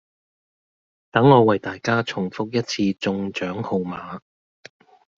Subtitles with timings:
[1.11, 4.19] 等我為大家重覆一次中獎號碼